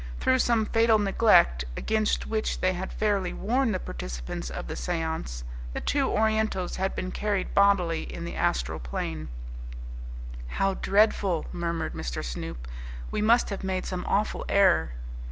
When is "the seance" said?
4.65-5.43